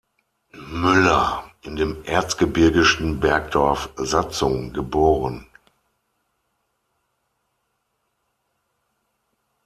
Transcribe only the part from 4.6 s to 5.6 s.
geboren.